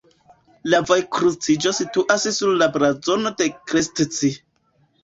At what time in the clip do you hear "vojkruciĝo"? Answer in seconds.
0.91-1.75